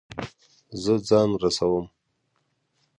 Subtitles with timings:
[0.81, 1.85] زه ځان رسوم